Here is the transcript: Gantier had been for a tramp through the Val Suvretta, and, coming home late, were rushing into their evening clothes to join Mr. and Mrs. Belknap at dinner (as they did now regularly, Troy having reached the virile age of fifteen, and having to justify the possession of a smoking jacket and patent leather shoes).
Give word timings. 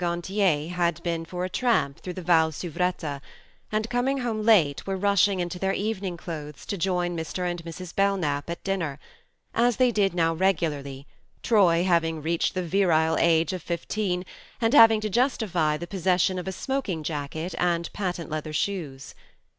Gantier 0.01 0.69
had 0.71 1.03
been 1.03 1.25
for 1.25 1.45
a 1.45 1.49
tramp 1.51 1.99
through 1.99 2.13
the 2.13 2.23
Val 2.23 2.51
Suvretta, 2.51 3.21
and, 3.71 3.87
coming 3.87 4.17
home 4.21 4.41
late, 4.41 4.87
were 4.87 4.97
rushing 4.97 5.39
into 5.39 5.59
their 5.59 5.73
evening 5.73 6.17
clothes 6.17 6.65
to 6.65 6.75
join 6.75 7.15
Mr. 7.15 7.47
and 7.47 7.63
Mrs. 7.63 7.93
Belknap 7.95 8.49
at 8.49 8.63
dinner 8.63 8.97
(as 9.53 9.77
they 9.77 9.91
did 9.91 10.15
now 10.15 10.33
regularly, 10.33 11.05
Troy 11.43 11.83
having 11.83 12.19
reached 12.19 12.55
the 12.55 12.63
virile 12.63 13.15
age 13.19 13.53
of 13.53 13.61
fifteen, 13.61 14.25
and 14.59 14.73
having 14.73 15.01
to 15.01 15.07
justify 15.11 15.77
the 15.77 15.85
possession 15.85 16.39
of 16.39 16.47
a 16.47 16.51
smoking 16.51 17.03
jacket 17.03 17.53
and 17.59 17.93
patent 17.93 18.31
leather 18.31 18.53
shoes). 18.53 19.13